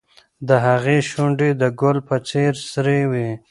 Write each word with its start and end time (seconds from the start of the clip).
د 0.47 0.49
هغې 0.65 0.97
شونډې 1.09 1.49
د 1.61 1.63
ګل 1.79 1.97
په 2.07 2.15
څېر 2.27 2.53
سرې 2.71 3.01
وې. 3.11 3.29